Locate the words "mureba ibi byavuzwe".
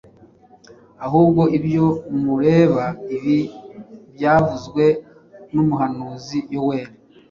2.23-4.85